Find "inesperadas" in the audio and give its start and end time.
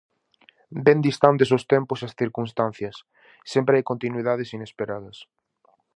4.57-5.17